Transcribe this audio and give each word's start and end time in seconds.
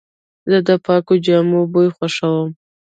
زه 0.49 0.57
د 0.67 0.69
پاکو 0.85 1.13
جامو 1.25 1.61
بوی 1.71 1.89
خوښوم. 1.95 2.49